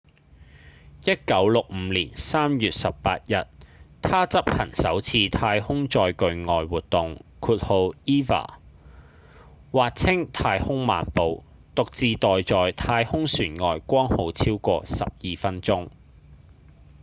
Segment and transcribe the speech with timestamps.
[1.05, 3.47] 1965年3月18日
[4.01, 7.19] 他執行首次太空載具外活動
[8.05, 8.47] eva
[9.71, 11.43] 或稱「太空漫步」
[11.77, 15.89] 獨自待在太空船外剛好超過12分鐘